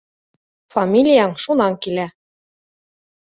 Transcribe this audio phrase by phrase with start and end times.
[0.75, 2.07] —Фамилияң шунан килә